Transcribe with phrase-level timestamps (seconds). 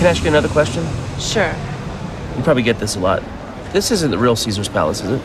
[0.00, 0.82] Can I ask you another question?
[1.18, 1.54] Sure.
[2.34, 3.22] You probably get this a lot.
[3.74, 5.20] This isn't the real Caesar's Palace, is it?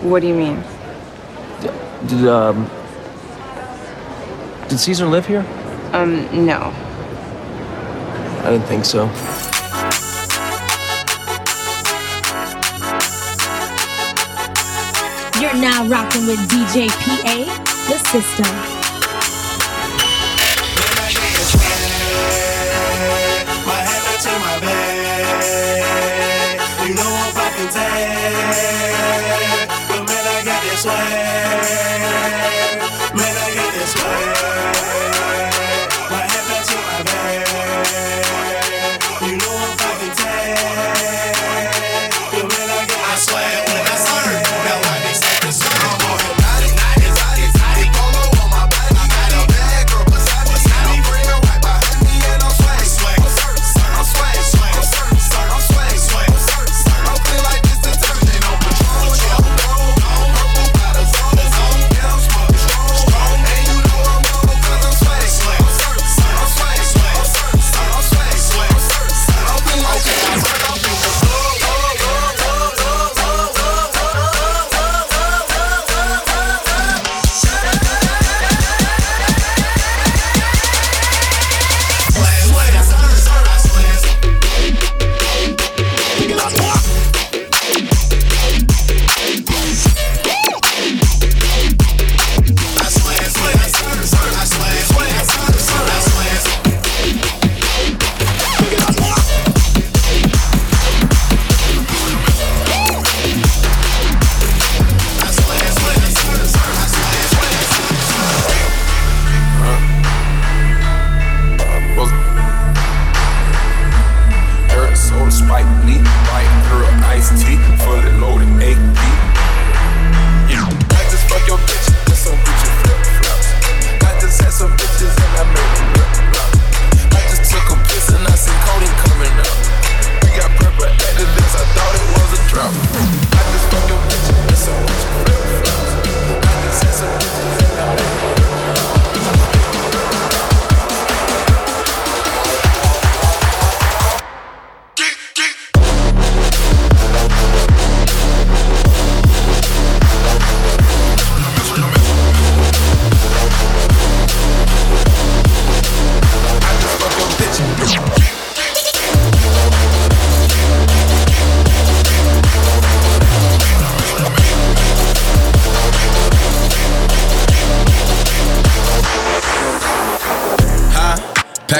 [0.00, 0.64] What do you mean?
[2.06, 2.70] Did, um.
[4.70, 5.44] Did Caesar live here?
[5.92, 6.72] Um, no.
[8.44, 9.04] I didn't think so.
[15.38, 17.44] You're now rocking with DJ PA,
[17.88, 18.77] the system.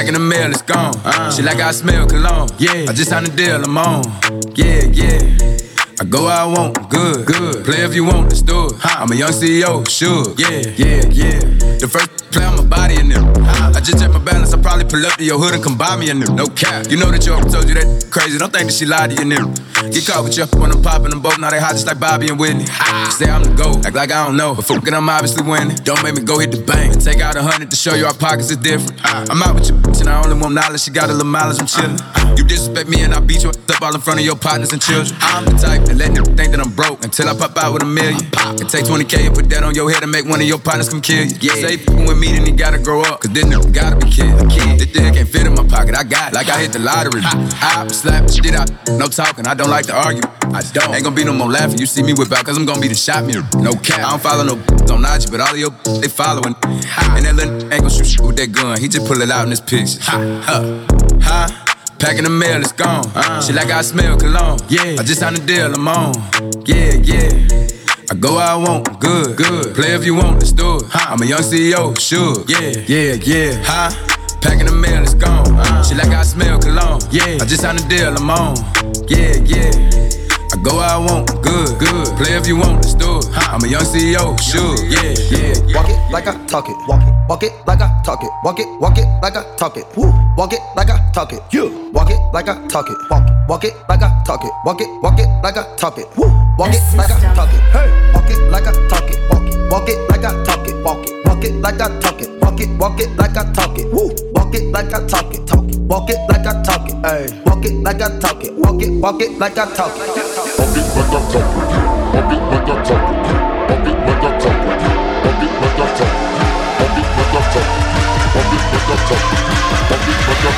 [0.07, 0.93] In the mail, it's gone.
[1.03, 2.49] Uh, Shit like I smell cologne.
[2.57, 4.03] Yeah, I just signed a deal, I'm on.
[4.55, 5.19] Yeah, yeah.
[6.01, 7.65] I go where I want, good, good.
[7.65, 8.73] Play if you want, let's do it.
[8.83, 10.33] I'm a young CEO, sure.
[10.37, 11.39] Yeah, yeah, yeah.
[11.79, 13.25] The first play on my body in them.
[13.75, 15.95] I just check my balance, I probably pull up to your hood and come buy
[15.95, 16.25] me a new.
[16.33, 16.87] No cap.
[16.89, 18.37] You know that your told you that crazy.
[18.37, 19.53] Don't think that she lied to you, new.
[19.91, 21.39] Get caught with you when I'm popping them both.
[21.39, 22.65] Now they hot just like Bobby and Whitney.
[23.15, 24.55] Say I'm the GOAT, act like I don't know.
[24.55, 25.75] But fucking, I'm obviously winning.
[25.83, 27.01] Don't make me go hit the bank.
[27.01, 28.99] Take out a hundred to show you our pockets is different.
[29.03, 30.81] I'm out with you, bitch, and I only want knowledge.
[30.81, 32.37] She got a little mileage, I'm chillin'.
[32.37, 34.81] You disrespect me and I beat you up all in front of your partners and
[34.81, 35.15] children.
[35.21, 37.83] I'm the type that let them think that I'm broke until I pop out with
[37.83, 38.19] a million.
[38.59, 40.89] It take 20k and put that on your head and make one of your partners
[40.89, 41.35] come kill you.
[41.39, 41.55] Yeah.
[41.55, 44.33] Say with me, then he gotta grow up, cause then nigga gotta be kid.
[44.79, 46.35] This thing can't fit in my pocket, I got it.
[46.35, 47.21] Like I hit the lottery.
[47.23, 50.23] I slap the shit out, no talking, I don't like to argue.
[50.53, 50.95] I don't.
[50.95, 51.77] Ain't gonna be no more laughing.
[51.77, 53.45] You see me whip out, cause I'm gonna be the shot mirror.
[53.55, 53.99] No cap.
[53.99, 56.55] I don't follow no don't nod you, but all of your they following.
[56.63, 58.79] And that little ain't gonna shoot shit with that gun.
[58.79, 59.99] He just pull it out in this picture.
[60.01, 60.85] Ha, ha,
[61.21, 61.65] ha.
[61.99, 63.05] Packing the mail, it's gone.
[63.13, 64.59] Uh, shit like I smell cologne.
[64.69, 66.13] Yeah, I just signed a deal, I'm on.
[66.65, 67.78] Yeah, yeah.
[68.11, 69.75] I go where I want, good, good.
[69.75, 70.83] Play if you want, let's do it.
[70.93, 72.43] I'm a young CEO, sure.
[72.47, 73.61] Yeah, yeah, yeah.
[73.63, 73.91] Huh?
[74.41, 75.45] Packing the mail, it's gone.
[75.53, 77.01] Uh, shit like I smell cologne.
[77.11, 78.55] Yeah, I just signed a deal, I'm on.
[79.07, 79.98] Yeah, yeah.
[80.69, 82.05] I go where I want, good, good.
[82.21, 83.25] Play if you want, let's do it.
[83.49, 85.57] I'm a young CEO, sure, yeah, yeah.
[85.65, 85.73] yeah.
[85.73, 88.59] Walk it like I talk it, walk it, walk it like I talk it, walk
[88.59, 90.13] it, walk it like I talk it, woo.
[90.37, 91.89] Walk it like I talk it, you.
[91.91, 94.81] Walk it like I talk it, walk it, walk it like I talk it, walk
[94.81, 96.29] it, walk it like I talk it, woo.
[96.59, 98.13] Walk it like I talk it, hey.
[98.13, 101.07] Walk it like I talk it, walk it, walk it like I talk it, walk
[101.07, 103.91] it, walk it like I talk it, walk it, walk it like I talk it,
[103.91, 104.13] woo.
[104.33, 105.79] Walk it like I talk it, talk it.
[105.89, 107.41] Walk it like I talk it, hey.
[107.45, 110.28] Walk it like I talk it, walk it, walk it like I talk it.
[110.61, 110.75] It talk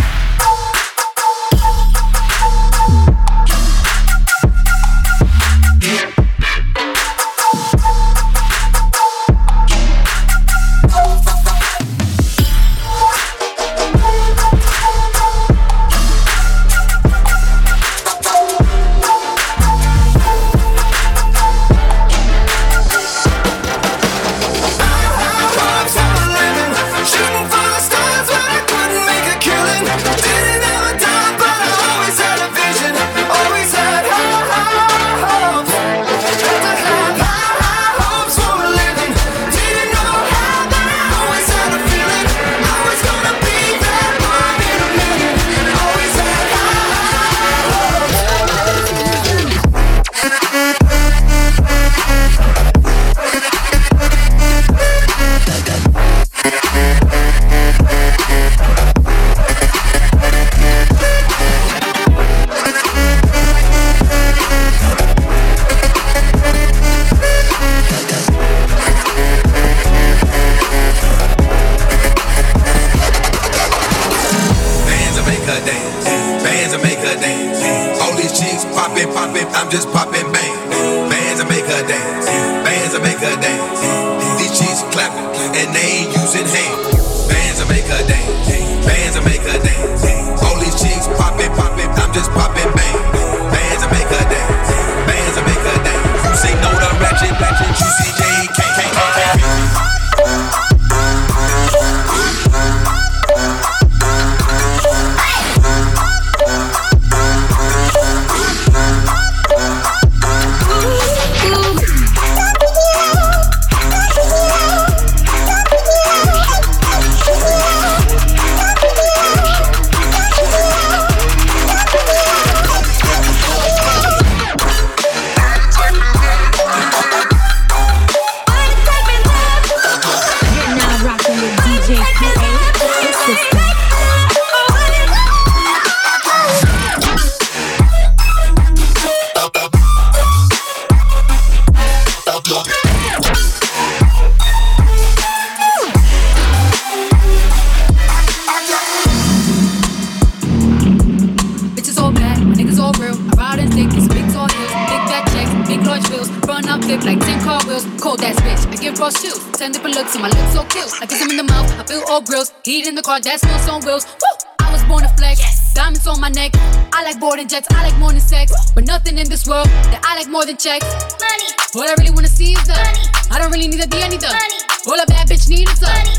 [156.75, 157.85] up flip like 10 car wheels.
[158.01, 159.39] Cold ass bitch, I give raw chills.
[159.57, 160.93] Ten different looks, and my lips so kills.
[161.01, 162.51] I kiss 'em in the mouth, I feel all grills.
[162.63, 164.05] Heat in the car, that smells on wheels.
[164.21, 164.35] Woo!
[164.59, 165.39] I was born to flex.
[165.73, 166.51] Diamonds on my neck.
[166.97, 168.51] I like boarding jets, I like more than sex.
[168.75, 170.87] But nothing in this world that I like more than checks.
[171.25, 171.49] Money.
[171.73, 173.03] What I really wanna see is the money.
[173.31, 174.59] I don't really need a D, I need the money.
[174.87, 176.13] All a bad bitch need is the money.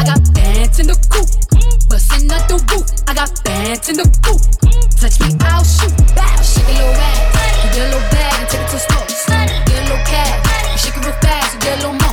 [0.00, 1.28] I got bands in the coop.
[1.88, 2.86] Bustin' out the roof.
[3.08, 4.40] I got bands in the coop.
[4.64, 5.00] Mm.
[5.00, 5.94] Touch me, I'll shoot.
[6.16, 7.64] Bow, shake a little ass.
[7.64, 9.08] You get a little bag and take it to a store.
[9.08, 9.67] Little
[10.04, 10.80] cash.
[10.80, 12.07] Shake it real fast, you get a little more.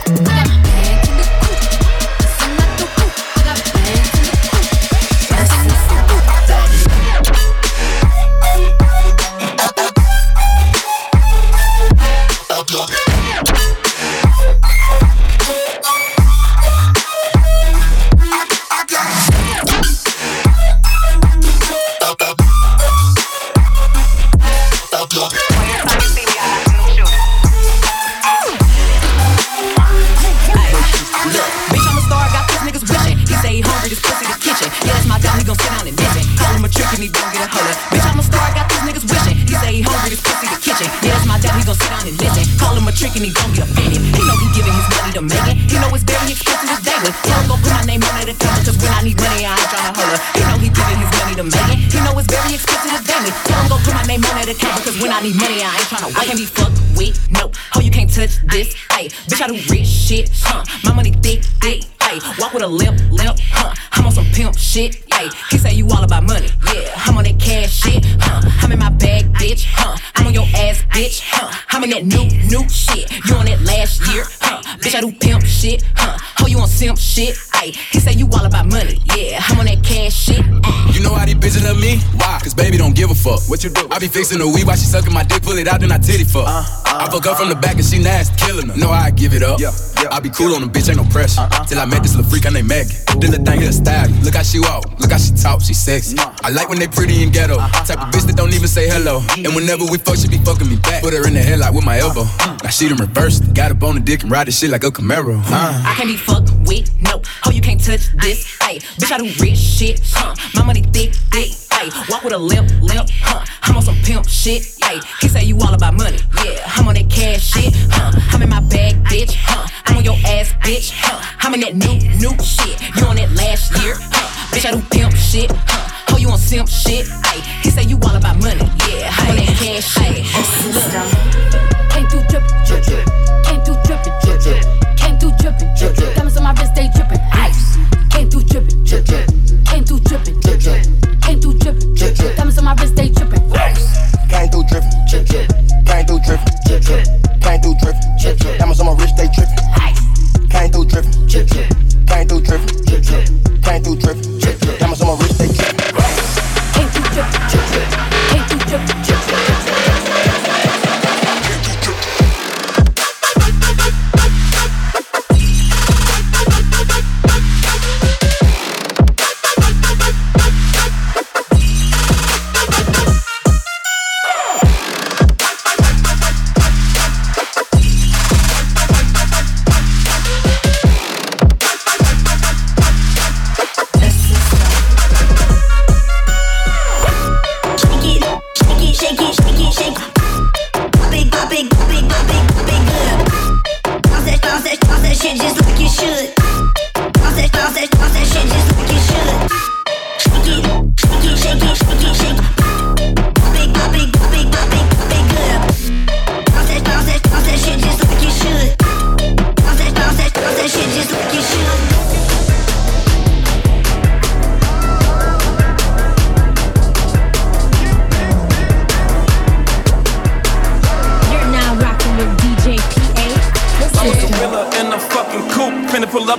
[54.61, 56.17] My it cover, cause when I need money, I ain't tryna wait.
[56.17, 57.51] I can't be fucked with, no.
[57.75, 59.11] Oh, you can't touch this, ayy.
[59.27, 60.63] Bitch, I do rich shit, huh?
[60.83, 62.39] My money thick, thick, ayy.
[62.39, 63.73] Walk with a limp, limp, huh?
[63.91, 65.33] I'm on some pimp shit, ayy.
[65.51, 66.91] He say you all about money, yeah.
[66.95, 68.41] I'm on that cash shit, huh?
[68.61, 69.97] I'm in my bag, bitch, huh?
[70.15, 71.51] I'm on your ass, bitch, huh?
[71.69, 73.11] I'm in that new, new shit.
[73.25, 74.44] You on that last year, huh?
[74.79, 76.17] Bitch, I do pimp shit, huh?
[76.41, 77.75] Oh, you on simp shit, ayy.
[77.91, 79.39] He say you all about money, yeah.
[79.41, 80.95] I'm on that cash shit, ayy.
[80.95, 81.97] You know how these bitches love me?
[82.15, 82.39] Why?
[82.41, 83.41] Cause baby don't give a fuck.
[83.49, 83.87] What you do?
[83.91, 85.97] I be fixing the weed while she sucking my dick, pull it out, then I
[85.97, 86.47] titty fuck.
[86.47, 87.61] Uh, uh, I fuck her from the uh.
[87.61, 88.77] back and she nasty, killing her.
[88.77, 89.59] No, I give it up.
[89.59, 89.71] Yeah,
[90.01, 90.09] yeah.
[90.11, 91.47] I be cool on the bitch, ain't no pressure.
[91.67, 92.95] Till I met this little freak, I named Maggie.
[93.19, 94.09] This little thing here style.
[94.23, 96.17] Look how she walk, look how she talk, she sexy.
[96.19, 97.57] I like when they pretty and ghetto.
[97.57, 99.23] Type of bitch that don't even say hello.
[99.35, 101.01] And whenever we fuck, she be fucking me back.
[101.03, 102.23] Put her in the headlock with my elbow.
[102.65, 103.53] Now she done reversed.
[103.53, 105.37] Got up on the dick and ride the shit like a Camaro.
[105.37, 105.83] Uh.
[105.85, 107.21] I can't be fucked with no.
[107.45, 108.57] Oh, you can't touch this.
[108.57, 110.01] Ayy, bitch, I do rich shit.
[110.03, 110.33] Huh?
[110.55, 111.51] My money thick, thick.
[111.77, 113.07] Ayy, walk with a limp, limp.
[113.21, 113.45] Huh?
[113.61, 114.63] I'm on some pimp shit.
[114.81, 116.17] Ayy, he say you all about money.
[116.43, 117.71] Yeah, I'm on that cash shit.
[117.91, 118.19] Huh?
[118.33, 119.35] I'm in my bag, bitch.
[119.37, 119.67] Huh?
[119.85, 120.89] I'm on your ass, bitch.
[120.91, 121.21] Huh?
[121.41, 122.81] I'm in that new, new shit.
[122.97, 123.93] You on that last year.
[123.95, 124.57] Huh?
[124.57, 125.51] Bitch, I do pimp shit.
[125.53, 126.15] Huh?
[126.15, 127.05] Oh, you on simp shit?
[127.05, 128.65] Ayy, he say you all about money.
[128.89, 131.53] Yeah, I'm on that cash shit.
[131.53, 131.64] Look.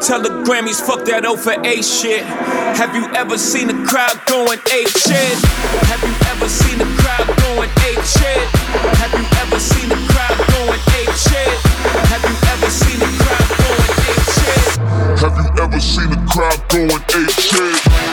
[0.00, 2.22] Tell the Grammys, fuck that O for A shit.
[2.78, 5.34] Have you ever seen a crowd going ape shit?
[5.90, 8.46] Have you ever seen a crowd going ape shit?
[9.02, 11.50] Have you ever seen a crowd going ape shit?
[12.14, 14.70] Have you ever seen a crowd going ape shit?
[15.18, 17.02] Have you ever seen a crowd going
[17.34, 18.07] shit?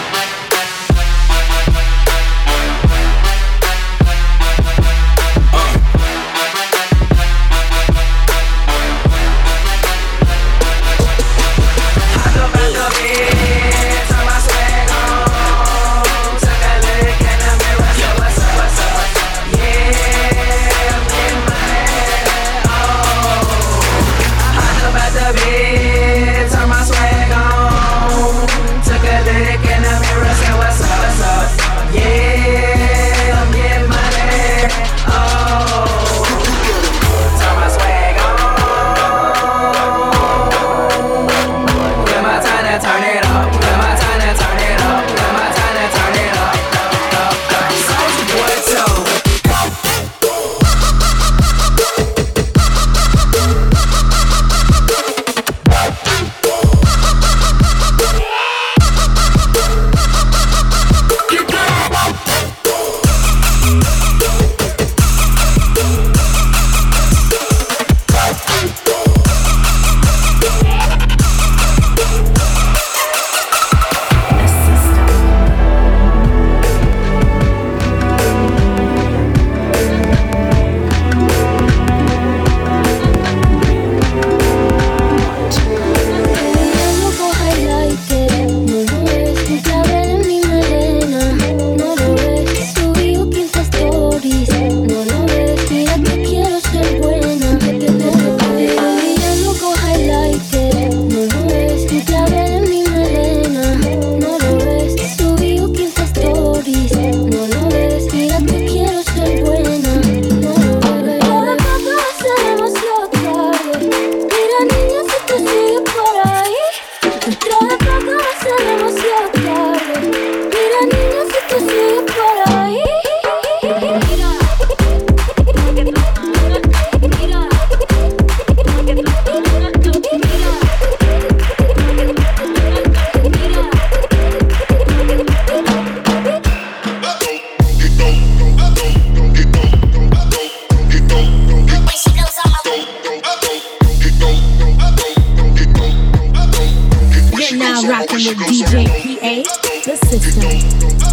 [147.87, 149.43] Rocking with DJ PA,
[149.85, 151.04] the system.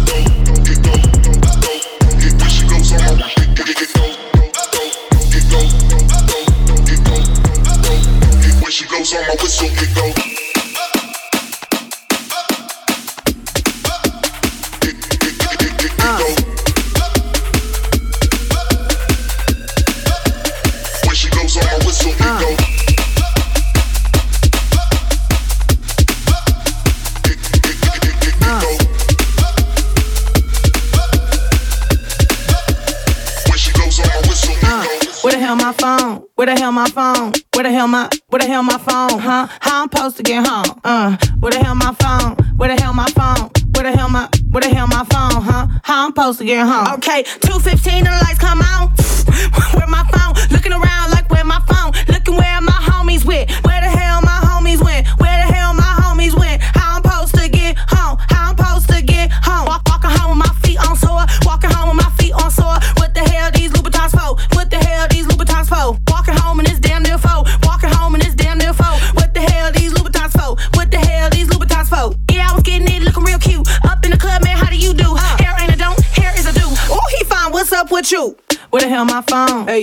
[38.63, 39.19] Hell my phone?
[39.19, 39.47] Huh?
[39.59, 40.79] How I'm supposed to get home?
[40.83, 42.35] Uh, where the hell my phone?
[42.57, 43.49] Where the hell my phone?
[43.73, 45.41] Where the hell my where the hell my phone?
[45.41, 45.67] Huh?
[45.83, 46.93] How I'm supposed to get home?
[46.95, 48.93] Okay, two fifteen and the lights come on.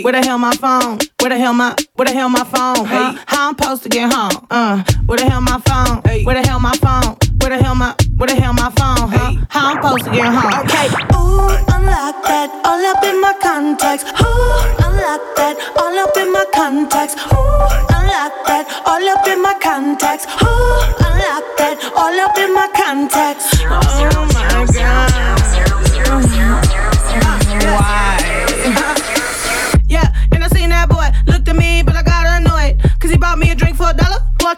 [0.02, 0.12] Phone?
[0.12, 0.98] Where the hell my phone?
[1.20, 2.86] Where the hell my where the hell my phone?
[2.86, 3.16] Huh?
[3.26, 4.46] How I'm supposed to get home?
[4.50, 6.02] Uh, where the hell my phone?
[6.04, 6.24] Hey.
[6.24, 7.16] Where the hell my phone?
[7.40, 9.08] Where the hell my where the hell my phone?
[9.10, 9.34] Huh?
[9.48, 10.52] How I'm supposed to get home?
[10.64, 10.88] Okay.
[11.16, 14.04] Ooh, unlock that, all up in my contacts.
[14.04, 17.14] Ooh, unlock that, all up in my contacts.
[17.32, 20.26] Ooh, unlock that, all up in my contacts.
[20.42, 23.60] Ooh, unlock that, all up in my contacts.
[23.70, 24.19] Oh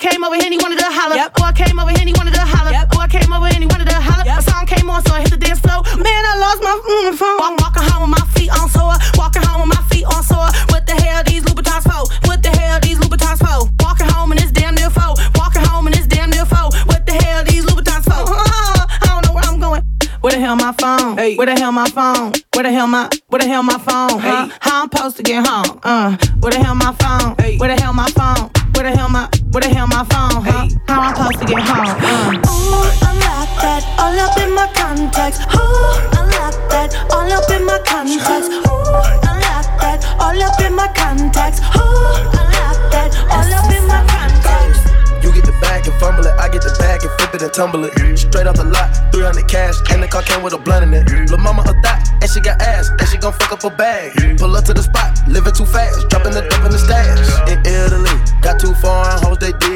[0.03, 1.15] came over here and he wanted to holler.
[1.15, 1.35] Yep.
[1.39, 2.75] Boy came over here and he wanted to holler.
[2.75, 2.91] Yep.
[2.91, 4.27] Boy came over here and he wanted to holler.
[4.27, 4.39] Yep.
[4.39, 5.87] A song came on, so I hit the dance floor.
[5.95, 7.39] Man, I lost my mm, phone.
[7.39, 8.99] Walk, walking home with my feet on sore.
[9.15, 10.51] Walking home with my feet on sore.
[10.75, 12.03] What the hell these Louboutins for?
[12.27, 13.71] What the hell these Louboutins for?
[13.79, 15.15] Walking home in this damn near foe.
[15.39, 16.75] Walking home in this damn near foe.
[16.91, 18.27] What the hell these Louboutins for?
[18.27, 19.87] I don't know where I'm going.
[20.19, 21.15] Where the hell my phone?
[21.15, 22.35] Where the hell my phone?
[22.55, 24.19] Where the hell my where the hell my phone?
[24.19, 24.51] Huh?
[24.61, 25.79] How I'm supposed to get home?
[25.83, 27.39] Uh, where the hell my phone?
[27.59, 28.51] Where the hell my phone?
[28.75, 30.41] Where the hell my where the hell my phone?
[30.41, 30.67] Huh?
[30.89, 31.85] How I'm supposed to get home?
[31.85, 32.49] Uh.
[32.49, 35.39] Ooh, unlock that, all up in my contacts.
[35.53, 38.49] Ooh, unlock that, all up in my contacts.
[38.49, 41.61] Ooh, unlock that, all up in my contacts.
[41.77, 44.81] Ooh, unlock that, all up in my contacts.
[45.21, 47.53] You get the bag and fumble it, I get the bag and flip it and
[47.53, 47.93] tumble it.
[48.17, 51.05] Straight off the lot, 300 cash, and the car came with a blunt in it.
[51.29, 54.17] Lil' mama a thot, and she got ass, and she gon' fuck up a bag.
[54.41, 57.21] Pull up to the spot, living too fast, dropping the dope in the stash.
[57.53, 59.02] In Italy, got too foreign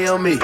[0.07, 0.35] they me.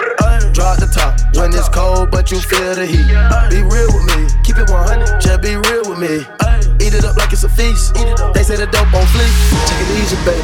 [0.51, 3.07] Drop the top when it's cold, but you feel the heat.
[3.47, 6.27] Be real with me, keep it 100, just be real with me.
[6.83, 7.95] Eat it up like it's a feast.
[8.35, 9.31] They say the dope on fleek.
[9.71, 10.43] Take it easy, baby.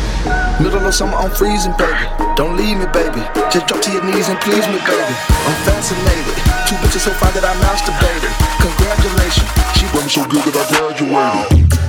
[0.63, 1.99] Middle of summer, I'm freezing, baby.
[2.39, 3.19] Don't leave me, baby.
[3.51, 5.15] Just drop to your knees and please me, baby.
[5.43, 6.35] I'm fascinated.
[6.69, 8.31] Two bitches so fine that I masturbated.
[8.63, 9.49] Congratulations.
[9.75, 11.88] She wasn't so good that I graduated.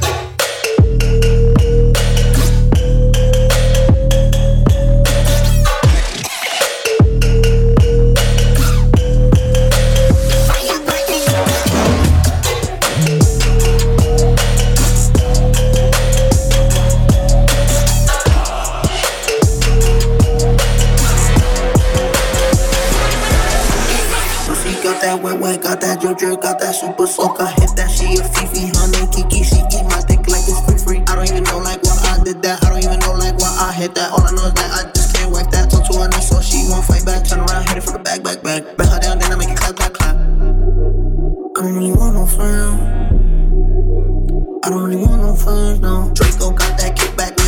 [24.91, 27.41] Got that wet wet, got that drip, got that super soak.
[27.41, 29.47] I hit that, she a Fifi, honey, Kiki.
[29.47, 31.01] She eat my dick like it's free free.
[31.07, 32.65] I don't even know like why I did that.
[32.65, 34.11] I don't even know like why I hit that.
[34.11, 35.71] All I know is that I just can't wipe that.
[35.71, 37.23] Talk to her nice, so she won't fight back.
[37.23, 38.77] Turn around, hit it from the back, back, back.
[38.77, 40.17] Back her down, then I make it clap, clap, clap.
[40.17, 42.75] I don't really want no friend.
[44.65, 46.11] I don't really want no friends, no.
[46.15, 47.40] Draco got that kickback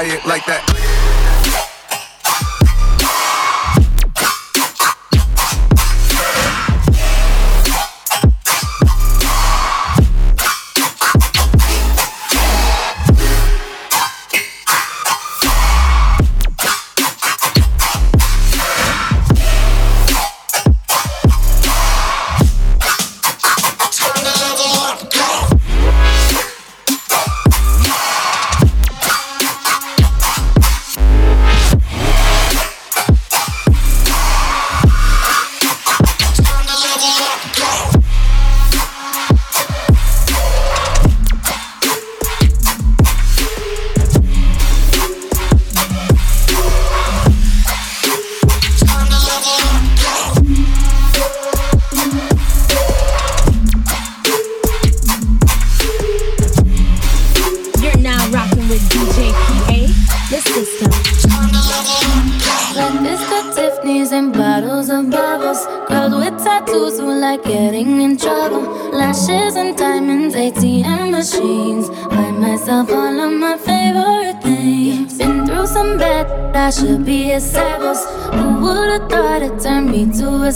[0.00, 0.61] it like that.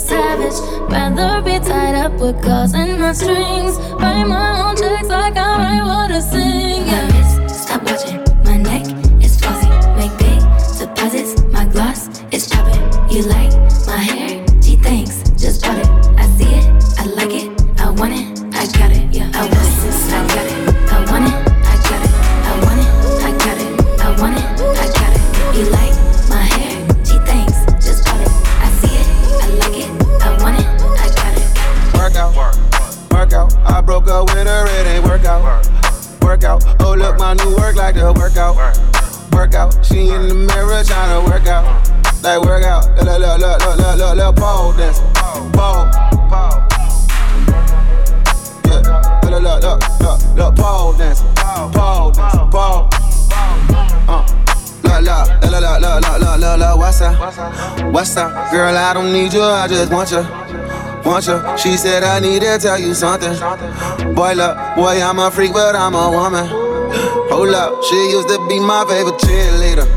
[0.07, 0.57] Savage?
[0.89, 3.77] Rather be tied up with calls and my strings.
[4.01, 6.87] Write my own checks like I write what I sing.
[6.87, 7.47] Yeah.
[7.47, 8.85] Stop watching my neck,
[9.23, 9.69] it's flossy.
[9.99, 10.39] Make big
[10.79, 12.83] deposits, my gloss is chopping.
[13.11, 13.53] You like
[13.87, 14.36] my hair?
[37.87, 39.31] My new work like workout.
[39.31, 39.85] Work out.
[39.85, 41.63] She in the mirror trying to work out.
[42.21, 42.83] Like work out.
[42.97, 44.99] Look, look, look, look, look, look, look, look, pole dance.
[45.55, 45.87] Pole.
[48.65, 48.83] Yeah.
[49.23, 51.21] Look, look, look, look, look, look, pole dance.
[51.21, 52.35] Pole dance.
[52.51, 52.89] Pole.
[54.09, 54.25] Uh.
[54.83, 57.93] Look, look, look, look, look, look, look, look, look, what's up?
[57.93, 58.51] What's up?
[58.51, 60.25] Girl, I don't need you, I just want you.
[61.05, 61.57] Want you.
[61.57, 63.31] She said I need to tell you something.
[64.13, 66.66] Boy, look, boy, I'm a freak, but I'm a woman.
[67.29, 69.87] Hold up, she used to be my favorite cheerleader.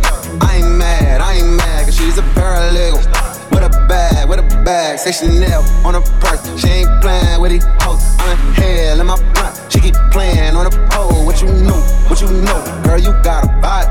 [0.42, 3.02] I ain't mad, I ain't mad, cause she's a paralegal.
[3.50, 6.42] With a bag, with a bag, say Chanel on her purse.
[6.60, 8.02] She ain't playing with these hoes.
[8.18, 9.54] I'm in hell in my blunt.
[9.70, 11.24] She keep playing on the pole.
[11.26, 13.88] What you know, what you know, girl, you got a vibe.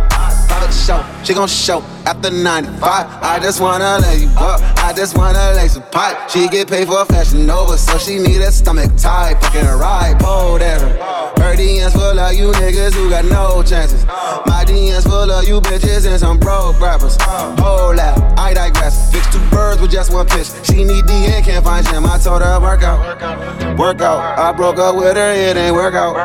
[0.47, 2.81] Private show, she gon' show after 95.
[3.21, 6.27] I just wanna lay you up, I just wanna lay a pipe.
[6.27, 9.35] She get paid for a fashion over, so she need a stomach tight.
[9.39, 10.79] Fucking ride, pole there.
[10.79, 14.05] Her DMs full of you niggas who got no chances.
[14.47, 17.15] My DMs full of you bitches and some broke rappers.
[17.21, 19.11] Hold up, I digress.
[19.11, 20.47] Fix two birds with just one pitch.
[20.63, 22.07] She need DN, can't find Jim.
[22.07, 24.39] I told her work out, work out.
[24.39, 26.15] I broke up with her, it ain't work out,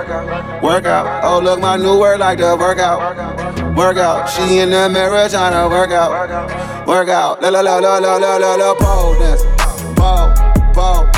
[0.62, 1.24] work out.
[1.24, 4.30] Oh look, my new word like the workout, work out.
[4.30, 7.42] She in the mirror tryna work out, work out.
[7.42, 9.42] La la la la la la la la pole dance,
[9.98, 10.30] pole,
[10.72, 11.10] pole.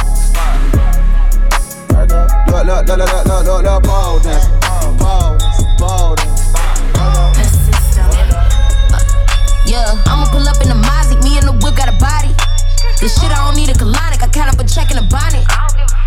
[2.49, 4.49] Look, look, look, look, look, look, look, pole dance,
[4.97, 5.37] pole,
[5.77, 6.17] pole.
[9.67, 12.33] Yeah, I'ma pull up in the Mozzie, me and the whip got a body.
[13.01, 15.45] This shit I don't need a colonic, I count up a check in a bonnet.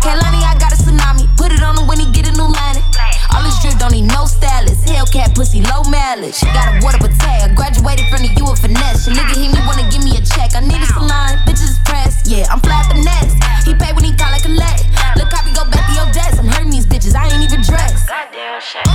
[0.02, 2.89] Kalani, I got a tsunami, put it on him when he get a new line.
[3.34, 4.84] All this drip don't need no stylist.
[4.86, 6.40] Hellcat pussy, low mileage.
[6.52, 7.56] Got a water but tag.
[7.56, 9.06] Graduated from the U of finesse.
[9.06, 10.52] Your nigga hear me wanna give me a check.
[10.54, 12.28] I need a salon, bitches pressed.
[12.28, 13.32] Yeah, I'm fly finesse.
[13.64, 14.84] He pay when he call like a collect.
[15.16, 16.38] Look, copy go back to your desk.
[16.40, 18.10] I'm hurting these bitches, I ain't even dressed.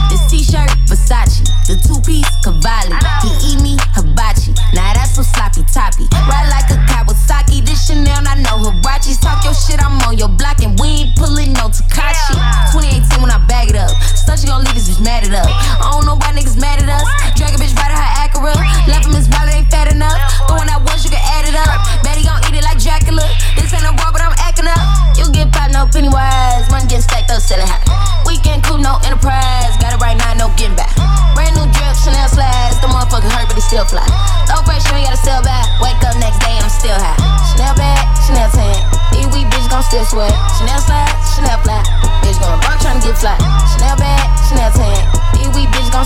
[0.10, 1.42] This t-shirt, Versace.
[1.68, 2.94] The two-piece, Cavalli.
[3.24, 4.54] He eat me, hibachi.
[4.74, 6.06] Now that's so sloppy toppy.
[6.30, 7.66] Ride like a Kawasaki.
[7.66, 9.20] This Chanel, I know Hirachis.
[9.22, 10.62] Talk your shit, I'm on your block.
[10.62, 11.85] And we ain't pulling no Tekashi.
[14.26, 15.46] Stuff she gon' leave this bitch mad at us.
[15.46, 17.06] I don't know why niggas mad at us.
[17.38, 18.58] Drag a bitch right at her Acura.
[18.90, 20.18] Left him his wallet ain't fat enough.
[20.50, 21.70] Throwing out once, you can add it up.
[22.02, 23.22] Bet he gon' eat it like Dracula.
[23.54, 24.82] This ain't no raw, but I'm acting up.
[25.14, 26.66] You get popped, no penny wise.
[26.74, 27.86] Money get stacked up, selling high.
[28.26, 29.78] Weekend cool, no enterprise.
[29.78, 30.90] Got it right now, no getting back.
[31.38, 32.82] Brand new drip, Chanel slides.
[32.82, 34.10] The motherfucker hurt, but he still fly.
[34.50, 35.70] Low pressure, ain't gotta sell back.
[35.86, 37.14] Wake up next day, I'm still high.
[37.54, 38.74] Chanel bag, Chanel tan.
[39.14, 40.34] These weak bitches gon' still sweat.
[40.58, 41.78] Chanel slide, Chanel fly.
[42.26, 43.38] Bitch going broke tryna get fly.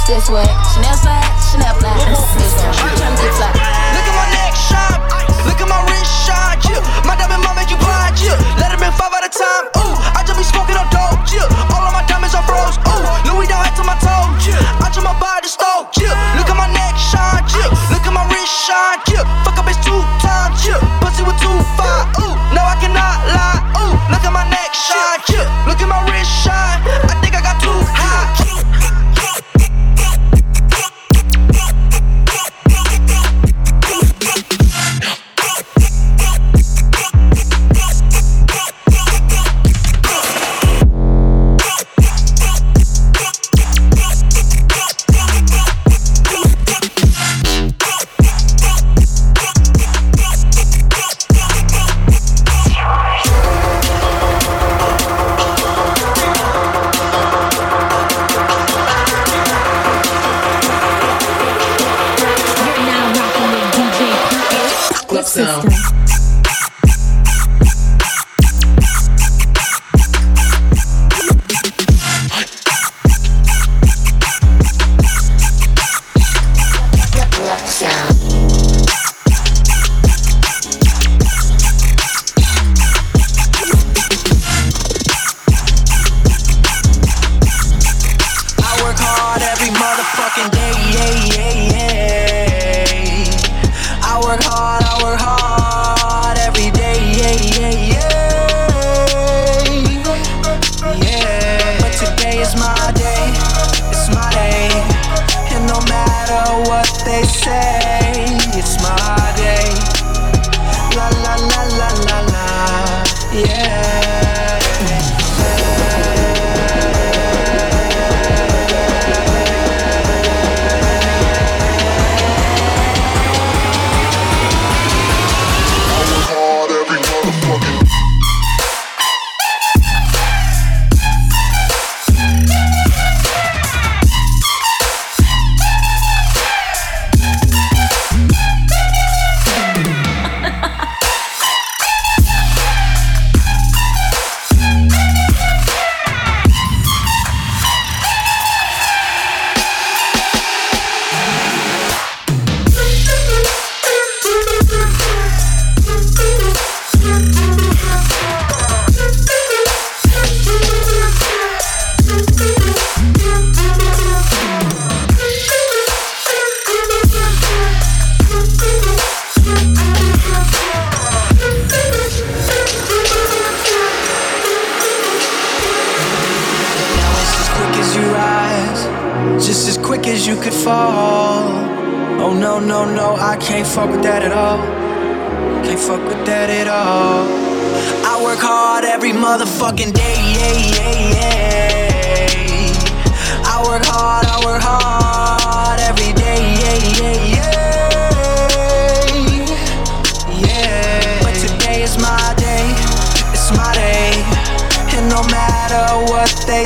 [0.10, 0.42] This way,
[0.74, 1.22] Chanel slide,
[1.54, 1.94] Chanel fly.
[2.10, 2.18] This
[2.58, 2.66] what?
[2.66, 3.54] I'm trying to get fly.
[3.94, 4.98] Look at my neck shot.
[5.46, 6.58] Look at my wrist shot.
[6.66, 6.82] Yeah.
[7.06, 8.18] My diamond mom make you blind.
[8.18, 8.34] Yeah.
[8.58, 9.70] Let him in five at a time.
[9.78, 11.22] Ooh, I just be smoking on dope.
[11.30, 11.46] Yeah.
[11.70, 12.82] All of my diamonds are froze.
[12.90, 14.34] Ooh, Louis down hat to my toe.
[14.50, 14.82] Yeah.
[14.82, 16.02] I just my body stoked.
[16.02, 16.18] Yeah.
[16.42, 17.46] Look at my neck shot.
[17.54, 17.70] Yeah.
[17.94, 19.06] Look at my wrist shot.
[19.14, 19.22] Yeah.
[19.46, 20.58] Fuck up bitch two times.
[20.66, 20.82] Yeah.
[21.06, 22.10] Pussy with two five.
[22.26, 23.62] Ooh, now I cannot lie.
[23.78, 25.22] Ooh, look at my neck shot.
[25.30, 25.46] Yeah.
[25.70, 26.19] Look at my wrist.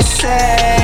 [0.04, 0.83] say.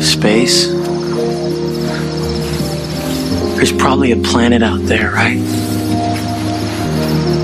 [0.00, 0.68] of space.
[3.56, 5.36] There's probably a planet out there, right?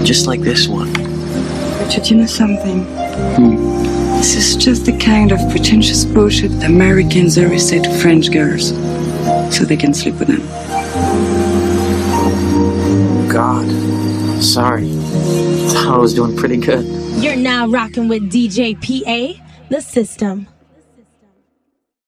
[0.05, 0.91] Just like this one.
[1.83, 2.85] Richard, you know something?
[3.37, 3.57] Hmm.
[4.17, 8.71] This is just the kind of pretentious bullshit Americans always say to French girls
[9.55, 10.41] so they can sleep with them.
[13.29, 13.67] God,
[14.43, 14.89] sorry.
[15.77, 16.85] I was doing pretty good.
[17.23, 20.49] You're now rocking with DJ PA, the system.